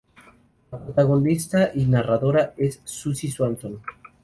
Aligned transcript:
La 0.71 0.79
protagonista 0.83 1.69
y 1.75 1.85
narradora 1.85 2.55
es 2.57 2.81
Suzy 2.85 3.29
Swanson. 3.29 3.83